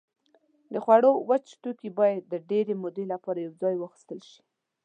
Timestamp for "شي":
4.29-4.41